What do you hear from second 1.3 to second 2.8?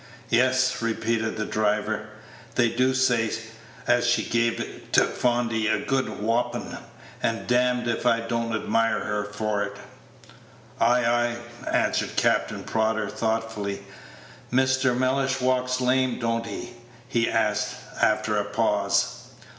the driver, "they